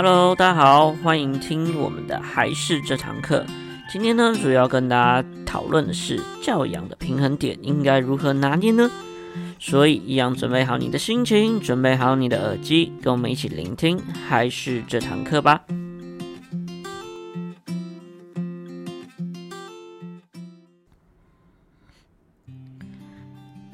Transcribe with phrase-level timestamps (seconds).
[0.00, 3.44] Hello，大家好，欢迎听我们的还是这堂课。
[3.90, 8.88] 今天呢，主要跟大家讨论的是教养的平衡点应该如何拿捏呢？
[9.58, 15.62] 所以，一样准备好你的心情，准备好你的耳机，跟我们一起聆听还是这堂课吧。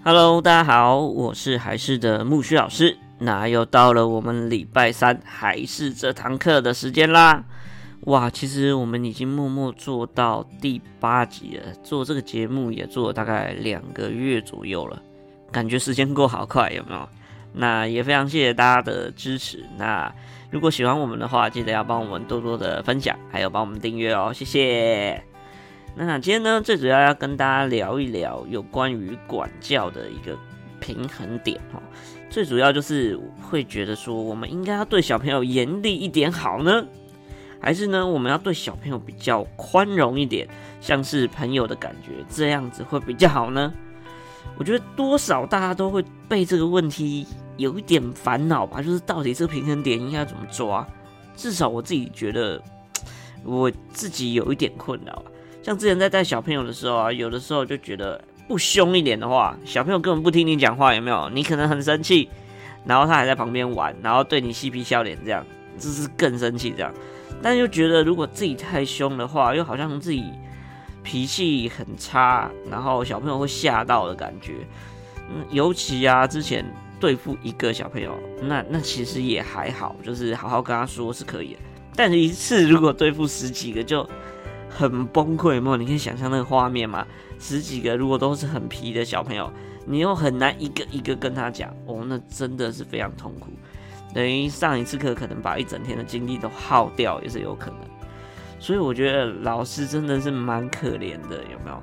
[0.02, 2.96] Hello，大家好，我是还是的木须老师。
[3.24, 7.42] 那又到了我们礼拜三还是这堂课的时间啦！
[8.00, 15.02] 哇，其实我们已经默默做到第八集了，做这个节目也做了大概两个月左右了，
[15.50, 17.08] 感觉时间过好快，有没有？
[17.54, 19.64] 那也非常谢谢大家的支持。
[19.78, 20.12] 那
[20.50, 25.24] 如果喜欢我们的话，记得要帮我们多多的分享，还有帮我们订阅哦，谢谢。
[25.96, 30.36] 那今天呢，最主要要跟大家聊一聊有关于管教的一个
[30.84, 31.80] 平衡点哦。
[32.28, 36.84] 最主要就是会觉得说，我们应该要对小朋友严厉一点好呢，
[37.58, 40.46] 还是呢，我们要对小朋友比较宽容一点，
[40.80, 43.72] 像是朋友的感觉，这样子会比较好呢？
[44.58, 50.86] 我觉得多少大家都会被这个问题有一点烦恼吧，就是到底这个平衡点应该怎么抓？
[51.34, 52.60] 至少我自己觉得，
[53.42, 55.24] 我自己有一点困扰。
[55.62, 58.20] 像之前在带小朋友的时候啊，有的时候就觉得。
[58.46, 61.28] 不凶一点的话，小朋友根本不听你讲话，有没有？
[61.30, 62.28] 你可能很生气，
[62.84, 65.44] 然后他还在旁边玩，然后对你嬉皮笑脸，这样
[65.78, 66.92] 这是更生气这样。
[67.42, 70.24] 但又觉得如果自己太凶的话，又好像自己
[71.02, 74.54] 脾气很差，然后小朋友会吓到的感觉。
[75.30, 76.64] 嗯，尤其啊，之前
[77.00, 81.60] 对付一个小朋友，那那其实也还好，就是好好跟他说是可以的。
[81.96, 84.08] 但是一次如果对付十几个，就
[84.68, 85.76] 很崩溃嘛。
[85.76, 87.06] 你可以想象那个画面吗？
[87.44, 89.52] 十几个如果都是很皮的小朋友，
[89.84, 93.50] 你又很难一个一个跟他讲哦，那真的是非常痛苦，
[94.14, 97.80] 等于上一次课可能把一整天的精力都耗掉也是有可能。
[98.58, 101.82] 所以我觉得老师真的是蛮可怜的，有没有？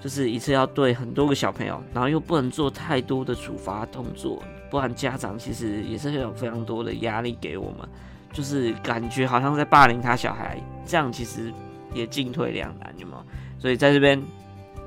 [0.00, 7.88] 就是一次要对很多个小朋友，然后又不能做太多的处罚动作，不然家长其实也是会有非常多的压力给我们，
[8.32, 11.52] 就是感觉好像在霸凌他小孩，这样其实
[11.94, 13.24] 也进退两难，有没有？
[13.56, 14.20] 所以在这边。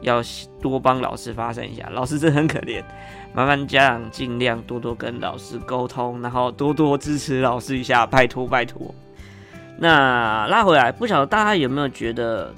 [0.03, 0.21] 要
[0.61, 2.83] 多帮老师发声一下，老师真的很可怜，
[3.33, 8.93] 麻烦家长尽量多多跟老师沟通，然后多多支持老师一下，拜托拜托。
[9.77, 12.53] 那拉回来，不晓得大家有没有觉得，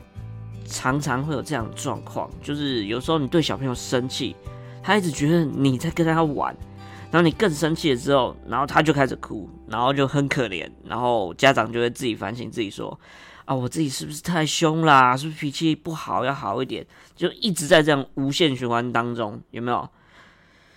[0.66, 4.36] 常常会有这样状况，就是有时候你对小朋友生气，
[4.84, 6.54] 他一直觉得你在跟他玩，
[7.10, 13.00] 然后你更生气了之后，然后他就开始哭，然后就很可怜，然后家长就会自己反省自己说。
[13.46, 15.16] 啊，我自己是不是太凶啦？
[15.16, 16.86] 是不是脾气不好，要好一点？
[17.16, 19.88] 就一直在这样无限循环当中，有没有？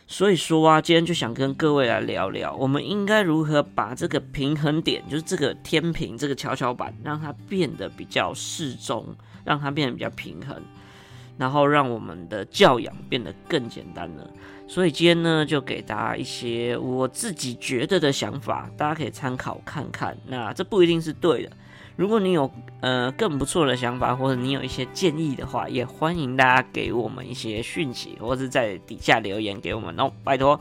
[0.07, 9.15] 所以说啊，今天就想跟各位来聊聊，我们应该如何把这个平衡点，就是这个天平，这个跷跷板，让它变得比较适中，
[9.45, 10.63] 让它变得比较平衡，
[11.37, 14.23] 然后让我们的教养变得更简单呢。
[14.67, 20.17] 所以今天呢，就给大家一些我自己觉得的想法，大家可以参考看看。
[20.27, 21.53] 那这不一定是对的。
[21.99, 22.49] 如果你有
[22.81, 30.61] 呃更不错的想法，或者你有一些建议的话，也欢迎大家给我们一些讯息，或者在底下留言给我们哦，拜托。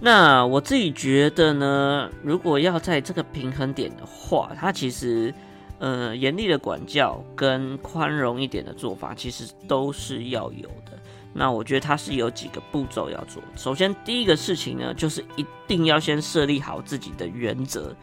[0.00, 5.32] 那我自己觉得呢，如果要在这个平衡点的话，它其实
[5.78, 10.98] 呃严厉的管教跟宽容一点的做法，其实都是要有的。
[11.32, 13.40] 那我觉得它是有几个步骤要做。
[13.54, 17.94] 首先第一个事情呢，就是一定要先设立好自己的原则。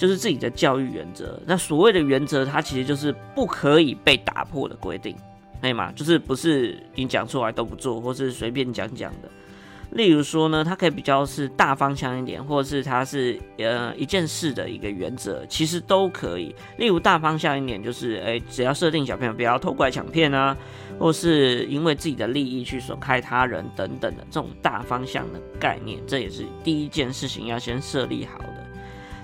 [0.00, 1.38] 就是自己的教育原则。
[1.46, 5.14] 那所谓的原则，它其实就是不可以被打破的规定，
[5.60, 5.92] 可以吗？
[5.94, 9.28] 就是不是你讲出来都不做，或是随便讲讲的。
[9.90, 16.54] 例如说呢，它可以比较是大方向一点，或是它是呃一件事的一个原则，其实都可以。
[16.78, 20.56] 例如大方向一点，就是诶、只要设定小朋友不要偷拐抢骗啊，
[20.96, 28.59] 或是因为自己的利益去损害他人等等的这种大方向的概念，这也是第一件事情要先设立好的。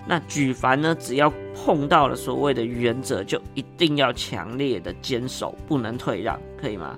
[0.08, 6.96] 那举凡呢，只要碰到了所谓的原则，就一定要强烈的坚守，不能退让，可以吗？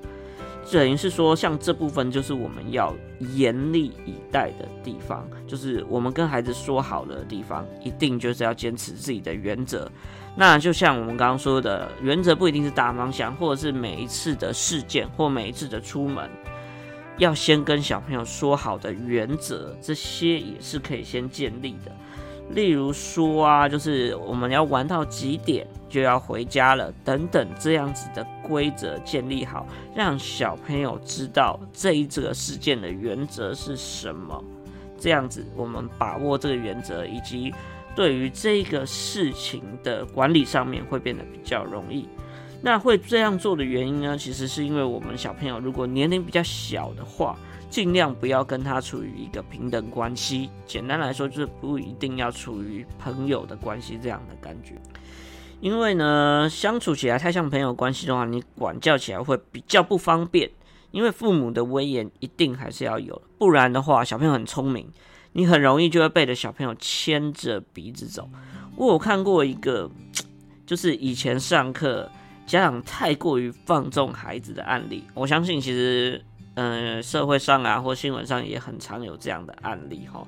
[0.70, 2.94] 等于是说，像这部分就是我们要
[3.34, 9.90] 严厉以待的地方，就是我们跟孩子说好了的地方，一定就是要坚持自己的原则。
[10.36, 16.28] 那就像我们刚刚说的，原则不一定是大方向，或者是每一次的事件或每一次的出门，
[17.16, 21.90] 要先跟小朋友说好的原则，这些也是可以先建立的。
[22.50, 34.42] 例如说啊，就是我们要玩到几点就要回家了，等等这样子的规则建立好，让小朋友知道这一则事件的原则是什么。
[34.98, 37.54] 这样子，我们把握这个原则，以及
[37.94, 42.08] 对于这个事情的管理上面会变得比较容易。
[42.60, 47.38] 那会这样做的原因呢，其实是因为我们小朋友如果年龄比较小的话，
[47.68, 50.50] 尽量不要跟他处于一个平等关系。
[50.66, 54.74] 简单来说，就是不一定要处于朋友的关系这样的感觉。
[55.60, 60.50] 因为呢，相处起来太像朋友关系的话，你管教起来会比较不方便。
[60.90, 64.90] 因为父母的威严一定还是要有，不然的话，小朋友很聪明，
[65.34, 68.26] 你很容易就会背着小朋友牵着鼻子走。
[68.74, 69.90] 我有看过一个，
[70.64, 72.10] 就是以前上课
[72.46, 75.04] 家长太过于放纵孩子的案例。
[75.12, 76.24] 我相信其实，
[76.58, 80.26] 呃，社会上啊或新闻上也很常有这样的案例哈。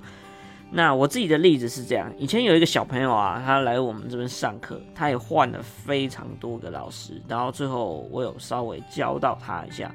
[0.71, 9.93] 那我自己的例子是这样：以前有一个小朋友啊，他来我们这边上课，他也换了非常多个老师，然后最后我有稍微教到他一下。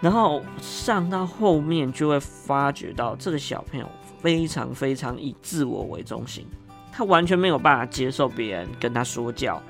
[0.00, 3.88] 然后上到后面就会发觉到这个小朋友
[4.20, 6.44] 非常非常以自我为中心，
[6.90, 9.62] 他完全没有办法接受别人跟他说教，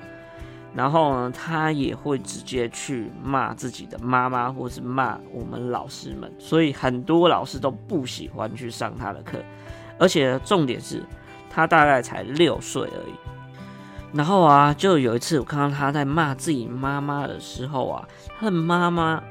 [0.75, 9.37] 然后呢，他也会直接去骂自己的妈妈或是骂我们老师们，所以很多老师都不喜欢去上他的课，
[9.99, 11.03] 而且重点是
[11.49, 13.13] 他大概才六岁而已。
[14.17, 18.07] 然后啊，就有一次我看到他在骂自己妈妈的时候啊，
[18.39, 19.23] 他的妈妈。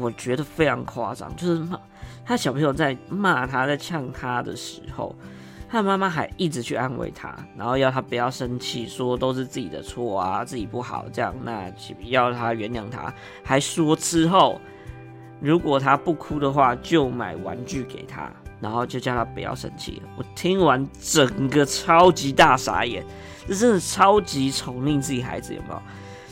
[0.00, 1.76] 我觉得非常夸张，就是骂
[2.24, 5.12] 他小朋友在骂他，在呛他的时候，
[5.72, 11.72] 他妈妈还一直去安慰他，然后要他不要生气，说都是自己的错啊，自己不好这样，那
[12.04, 13.10] 要他原谅他，
[13.42, 14.60] 还说之后
[15.40, 18.30] 如果他不哭的话，就买玩具给他，
[18.60, 20.02] 然后就叫他不要生气。
[20.18, 23.02] 我听完整个超级大傻眼，
[23.48, 25.82] 这真的超级宠溺自己孩子，有没有？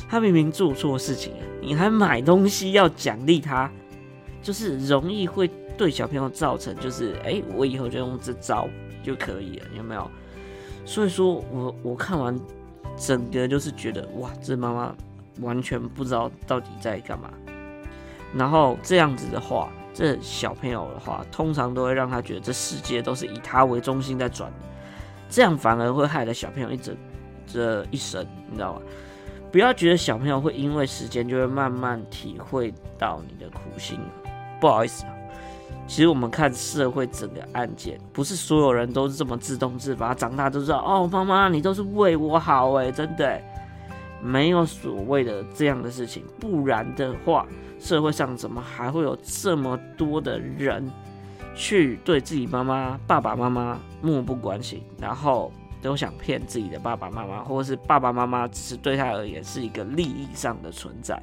[0.07, 1.33] 他明明做错事情，
[1.63, 3.73] 你还买东西要奖励他，
[4.43, 8.69] 就是容易会对小朋友造成，就是哎、我以后就用这招
[9.03, 10.11] 就可以了，有没有？
[10.85, 12.39] 所以说我我看完
[12.97, 14.95] 整个就是觉得哇，这妈妈
[15.41, 17.31] 完全不知道到底在干嘛。
[18.35, 24.53] 然后这样子的话，这小朋友的话，通常都会让他觉得这世界都是以他为中心在转，
[25.29, 26.97] 这样反而会害了小朋友一整
[27.47, 28.83] 这一生，你知道吗？
[29.51, 33.99] 不要觉得小朋友会因为时间就会慢慢体会到你的苦心。
[34.61, 35.05] 不好意思，
[35.91, 43.43] 其实我们看社会整个案件，不是所有人都是这么自动自发，长大都知道哦，妈妈你都是为我好哎，真的
[44.23, 46.23] 没有所谓的这样的事情。
[46.39, 47.45] 不然的话，
[47.81, 50.89] 社会上怎么还会有这么多的人
[51.57, 55.51] 去对自己妈妈、爸爸妈妈漠不关心，然后？
[55.83, 61.19] 都想骗自己的爸爸妈妈，或者是爸爸妈妈只是对他而言是一个利益上的存在。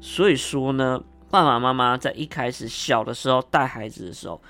[0.00, 1.02] 所以说呢，
[1.34, 4.40] 爸爸妈妈在一开始小的时候带孩子的时候，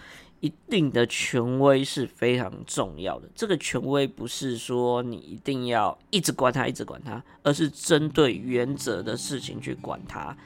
[0.41, 3.27] 一定的权威是非常重要的。
[3.35, 10.37] 这个权威不是说你一定要一直管他，一直管他，而是针对原则的事情去管他。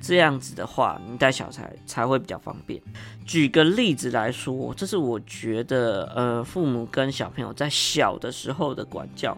[0.00, 2.80] 这样子的话，你带小孩才，才会比较方便。
[3.26, 9.36] 举个例子来说，这是我觉得，呃，父母跟小朋友在小的时候的管教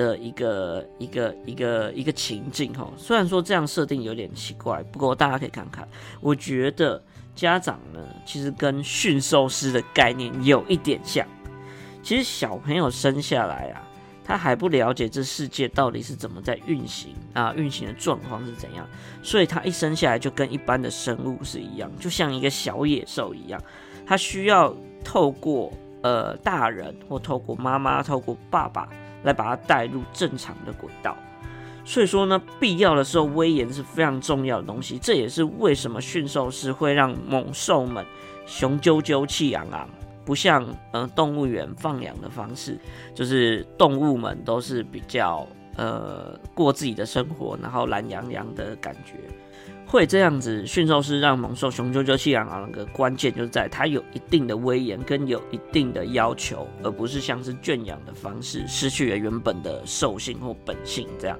[0.00, 2.90] 的一个一个一个一个情境哈。
[2.96, 5.86] 虽然说这样设定有点奇怪，不过大家可以看看。
[6.20, 7.02] 我觉得
[7.34, 11.26] 家长呢，其实跟驯兽师的概念有一点像。
[12.02, 13.86] 其实小朋友生下来啊。
[14.22, 18.86] 他还不了解这世界到底是怎么在运行啊，运行的状况是怎样，
[19.24, 23.60] 所以他一生下来就跟一般的生物是一样，就像一个小野兽一样，
[24.06, 28.88] 他需要透过呃大人或透过妈妈、透过爸爸
[29.22, 31.16] 来把它带入正常的轨道。
[31.84, 38.04] 所以说呢，必要的时候威严是非常重要的东西，这也是为什么驯兽师会让猛兽们
[38.46, 39.88] 雄赳赳、气昂昂。
[40.22, 42.78] 不像呃动物园放养的方式，
[43.14, 45.44] 就是动物们都是比较
[45.80, 49.14] 呃过自己的生活，然后懒洋洋的感觉。
[49.86, 61.36] 会这样子，驯兽师让猛兽雄赳赳气昂昂的关键就是在它有一定的威严跟有一定的要求，而不是像是圈养的方式失去了原本的兽性或本性这样。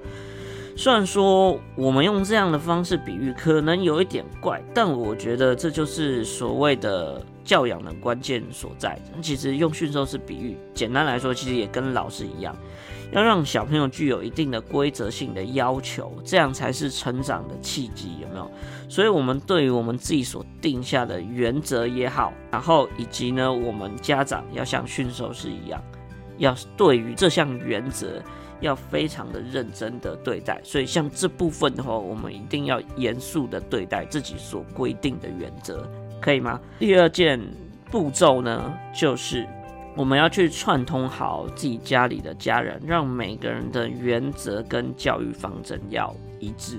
[0.76, 8.98] 虽然说我们用这样的方式比喻可能有一点怪，但我觉得这就是所谓的教养的关键所在。
[9.22, 12.56] 其实用驯兽师比喻，简单来说，其实也跟老师一样，
[13.12, 18.50] 要让小朋友具有一定的规则性的要求，这样才是成长的契机，有没有？
[18.88, 25.82] 所以，我们对于我们自己所定下的原则也好，然后以及呢，我们家长要像驯兽师一样，
[26.38, 28.22] 要对于这项原则。
[28.60, 35.90] 要非常的认真的对待，所以像这部分的话，我们一定要严肃的对待自己所规定的原则，
[36.20, 36.60] 可以吗？
[36.78, 37.40] 第二件
[37.90, 39.48] 步骤呢，就是
[39.96, 46.78] 我们要去串通好自己家里的家人，让每个人的原则跟教育方针要一致，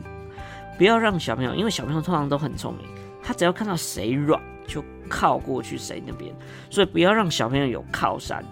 [0.77, 2.85] 不要让小朋友，因为小朋友通常都很聪明，
[3.21, 6.33] 他只要看到谁软就靠过去谁那边，
[6.69, 8.43] 所以不要让小朋友有靠山。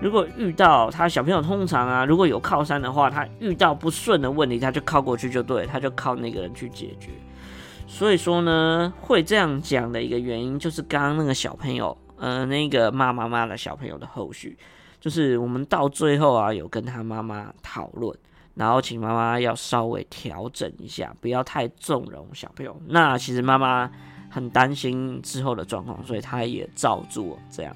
[0.00, 7.10] 如果遇到他小朋友通常啊，如果有靠山的话，他遇到不顺的问题，他就靠过去就对，他就靠那个人去解决。
[7.86, 14.58] 所以说呢，会这样讲的一个原因，就是刚刚那个小朋友，呃，那个骂妈妈的小朋友的后续，
[15.00, 18.16] 就是我们到最后啊，有跟他妈妈讨论，
[18.54, 22.76] 然后请妈妈要稍微调整一下，不要太纵容小朋友。
[22.86, 23.90] 那其实妈妈
[24.28, 27.74] 很担心之后的状况，所以他也照做这样。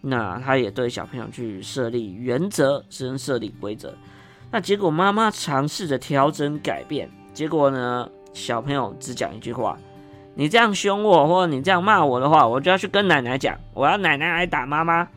[0.00, 3.94] 那他也对小朋友去设立原则，甚至设立规则。
[4.50, 9.78] 那结果妈妈尝试着调整改变，结果呢，小朋友只讲一句话
[10.34, 15.08] ：“你这样凶我，或者你这样骂我的话，我就要去跟奶奶讲，我要奶奶来打妈妈。”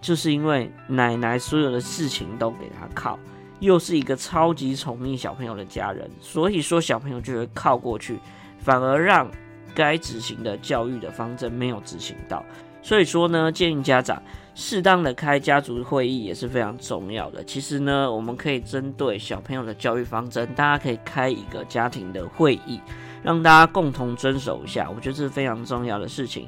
[0.00, 3.18] 就是因为奶奶所有的事情都给他靠，
[3.58, 8.18] 又是一个超级宠溺小朋友的家人，所以说小朋友就会靠过去，
[8.58, 9.30] 反而让
[9.74, 12.42] 该执行的教育的方针没有执行到。
[12.80, 14.22] 所以说呢，建议家长
[14.54, 17.44] 适当的开家族会议也是非常重要的。
[17.44, 22.80] 其实呢，我们可以针对小朋友的教育方针，大家可以开一个家庭的会议，
[23.22, 24.88] 让大家共同遵守一下。
[24.88, 26.46] 我觉得这是非常重要的事情，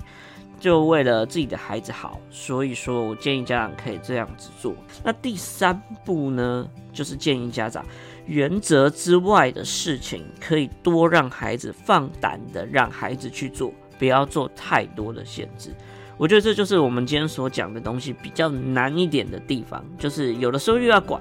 [0.59, 2.21] 就为了自己的孩子好。
[2.31, 4.75] 所以说我建议家长可以这样子做。
[5.05, 7.85] 那第三步呢，就是建议家长
[8.27, 15.75] 原则之外的事情，可以多让孩子放胆的让孩子去做，不要做太多的限制。
[16.19, 21.21] 我觉得这就是我们今天所讲的东西比较难一点的地方，就是有的时候又要管，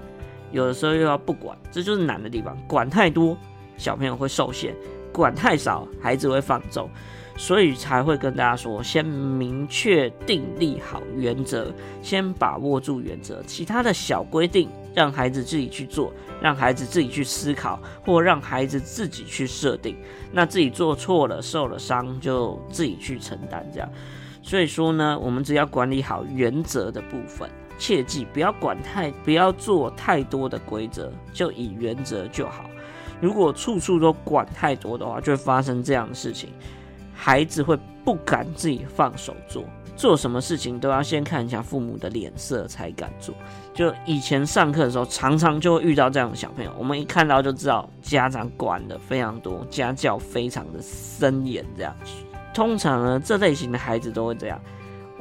[0.52, 2.56] 有的时候又要不管，这就是难的地方。
[2.68, 3.36] 管太多，
[3.78, 4.74] 小朋友会受限；
[5.12, 6.90] 管太少，孩子会放纵。
[7.38, 19.96] 所以才会跟大家说，先明确定立好原则，先把握住原则，其他的小规定让孩子自己去做，让孩子自己去思考，或让孩子自己去设定。
[20.32, 23.90] 那自己做错了，受了伤，就自己去承担，这样。
[24.44, 27.50] 所以说呢，我们只要管理好原则的部分，
[27.82, 32.70] 切记不要管太，不要做太多的规则，就以原则就好。
[33.20, 36.52] 如果处处都管太多的话，就会发生这样的事情，
[37.12, 39.64] 孩子会不敢自己放手做，
[39.96, 43.34] 做什么事情都要先看一下父母的脸色才敢做。
[43.74, 51.96] 就以前上课的时候，常常就会遇到这样的小朋友，我们一看到就知道家长管的非常多，家教非常的森严，这样。
[52.54, 54.62] 通常呢，这类型的孩子都会这样。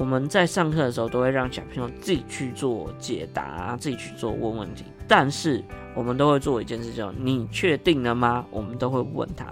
[0.00, 4.86] 我们在上课的时候，都会让小朋友自己去做解答，自己去做问问题。
[5.06, 5.62] 但是
[5.94, 9.46] 我们都会做一件事，叫“你确定了吗？”我们都会问他。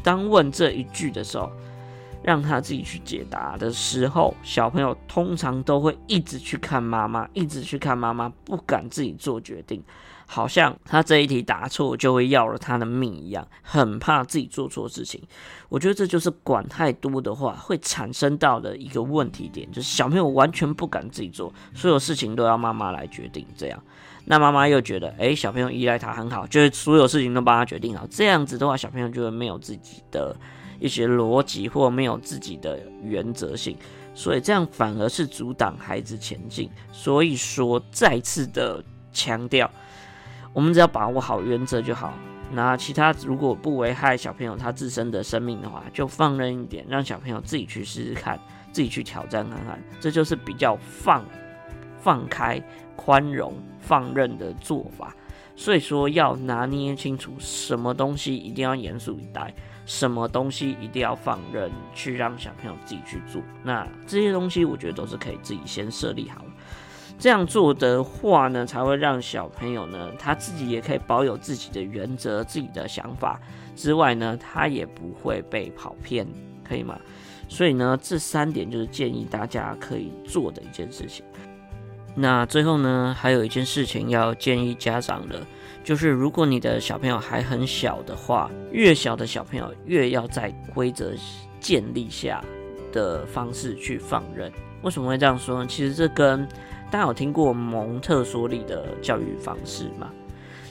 [0.00, 1.50] 当问这一句的时候，
[2.22, 9.82] 让他自己去解答的时候，小朋友通常都会一直去看妈妈，一直去看妈妈，不敢自己做决定。
[10.30, 15.22] 好像他这一题答错就会要了他的命一样，很怕自己做错事情。
[15.70, 23.46] 我觉得这就是管太多的话会产生到的一个问题点，就是小朋友完全不敢自己做，所有事情都要妈妈来决定。
[23.56, 23.82] 这样，
[24.26, 28.06] 那妈妈又觉得，诶，小朋友依赖他很好，就是所有事情都帮他决定好。
[28.10, 30.36] 这样子的话，小朋友就会没有自己的
[30.78, 33.74] 一些逻辑，或没有自己的原则性，
[34.14, 36.68] 所以这样反而是阻挡孩子前进。
[36.92, 39.70] 所以说，再次的强调。
[40.52, 42.12] 我们只要把握好原则就好。
[42.50, 48.40] 那其他如果不危害小朋友他自身的生命的话，就放任一点，让小朋友自己去试试看，
[48.72, 49.78] 自己去挑战看看。
[50.00, 51.22] 这就是比较放
[52.00, 52.58] 放开、
[52.96, 55.14] 宽容、放任的做法。
[55.54, 59.52] 所以说，要拿捏清楚什么东西一定要严肃以待，
[59.84, 63.42] 什么东西一定要放任，去让小朋友自己去做。
[63.62, 66.44] 那这些东西，我觉得都是可以自己先设立好。
[67.18, 73.40] 这样做的话呢，才会让小朋友呢，他自己也可以保有自己的原则、自己的想法
[73.74, 76.26] 之外呢，他也不会被跑偏，
[76.66, 76.98] 可以吗？
[77.48, 81.24] 所以呢，这三点就是建议大家可以做的一件事情。
[82.14, 85.40] 那最后呢，还有一件事情要建议家长的，
[85.82, 91.12] 就是如果你的小朋友还很小的话，越小的小朋友越要在规则
[91.58, 92.44] 建立下
[92.92, 94.52] 的方式去放任。
[94.82, 95.66] 为什么会这样说呢？
[95.68, 96.46] 其实这跟
[96.90, 100.10] 大家有听过蒙特梭利的教育方式吗？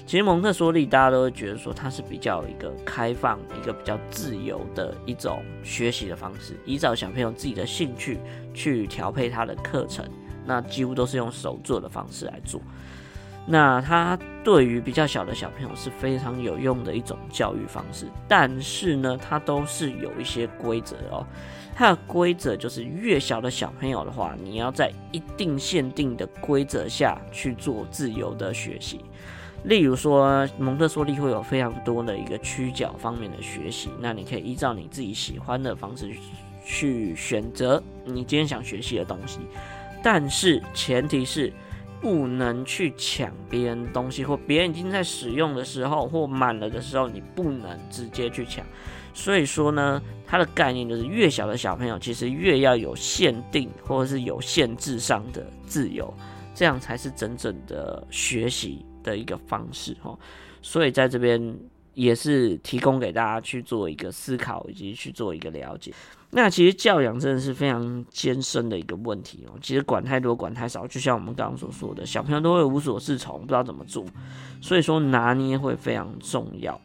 [0.06, 8.20] 其实蒙特梭利大家都会觉得说，它是比较一个开放、一个比较自由的一种学习的方式，依照小朋友自己的兴趣
[8.54, 10.06] 去调配他的课程。
[10.46, 12.62] 那几乎都是用手做的方式来做。
[13.46, 21.26] 那它对于比较小的小朋友是非常有用的一种教育方式，但是呢，它都是有一些规则哦。
[21.78, 29.00] 它的规则就是，越小的小朋友的话，你要在一定限定的规则下去做自由的学习。
[29.66, 36.12] 例如说，蒙特梭利会有非常多的一个曲角方面的学习，那你可以依照你自己喜欢的方式
[36.66, 39.38] 去选择你今天想学习的东西，
[40.02, 41.54] 但是前提是。
[42.00, 48.64] 不能去抢别人东西，或别人已经在使用的时候，或满了的时候，你不能直接去抢。
[49.14, 56.14] 所以说呢，它的概念就是越小的小朋友，其实越要有限定或者是有限制上的自由，
[56.54, 60.18] 这样才是真正的学习的一个方式哈。
[60.62, 61.58] 所以在这边
[61.94, 65.92] 也是提供给大家去做一个思考，以及去做一个了解。
[66.30, 69.58] 那其实教养真的是非常艰深的一个问题哦。
[69.62, 74.06] 其实管太多管太少，就像我们刚刚所说的，小朋友都会无所适从，不知道怎么做。
[74.62, 76.80] 所以说拿捏会非常重要。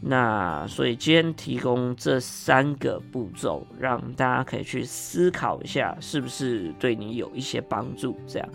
[0.00, 8.16] 那所以今天提供这三个步骤，让大家可以去思考一下，是不是对你有一些帮助？
[8.26, 8.48] 这样，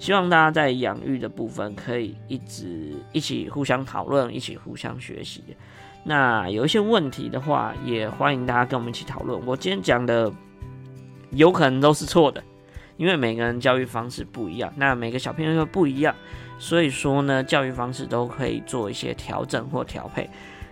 [0.00, 5.44] 希望大家在养育的部分可以一直一起互相讨论，一起互相学习。
[6.02, 9.40] 那有一些问题的话，也欢迎大家跟我们一起讨论。
[9.46, 10.32] 我今天讲的
[11.30, 12.42] 有可能都是错的，
[12.96, 16.12] 因为每个人教育方式不一样，那每个小朋友又不一样，
[16.58, 20.28] 所以说呢，教育方式都可以做一些调整或调配。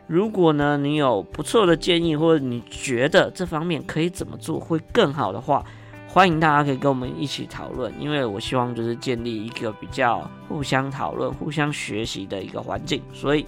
[0.07, 5.65] 如果呢，你有不错的建议，或者你觉得这方面可以怎么做会更好的话，
[6.07, 7.93] 欢迎大家可以跟我们一起讨论。
[8.01, 13.45] 因为我希望就是建立一个比较互相讨论、互相学习的一个环境，所以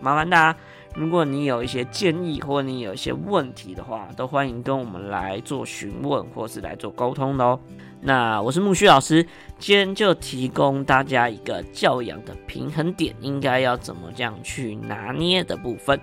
[0.00, 0.58] 麻烦大家。
[0.94, 7.60] 如果你有一些建议，或者你有一些问题的话，都欢迎跟我们来做询问，或是来做沟通的哦。
[8.00, 9.24] 那我是木须老师，
[9.58, 15.98] 今天就提供大家一个教养的平衡点，应该要怎么这样去拿捏的部分。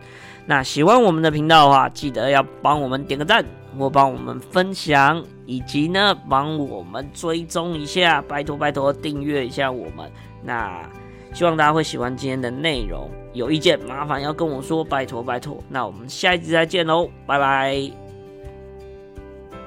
[0.45, 3.43] 那喜欢我们的频道的话，记得要帮我们点个赞，
[3.77, 10.09] 或帮我们分享，以及呢帮我们追踪一下，拜托拜托订阅一下我们。
[10.43, 10.81] 那。
[11.35, 15.61] 希望大家会喜欢今天的内容，有意见麻烦要跟我说，拜托拜托。
[15.67, 18.04] 那我们下一集再见喽，拜拜。